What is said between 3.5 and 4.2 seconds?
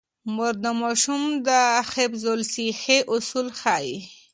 ښيي.